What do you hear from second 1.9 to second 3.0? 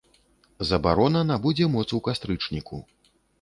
у кастрычніку.